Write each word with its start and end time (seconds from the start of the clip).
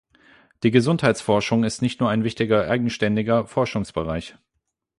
Die 0.63 0.71
Gesundheitsforschung 0.71 1.63
ist 1.63 1.83
nicht 1.83 1.99
nur 1.99 2.09
ein 2.09 2.23
wichtiger 2.23 2.67
eigenständiger 2.67 3.45
Forschungsbereich. 3.45 4.35